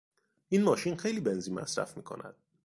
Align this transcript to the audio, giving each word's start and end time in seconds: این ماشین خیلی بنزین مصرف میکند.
این 0.49 0.63
ماشین 0.63 0.97
خیلی 0.97 1.19
بنزین 1.19 1.53
مصرف 1.55 1.97
میکند. 1.97 2.35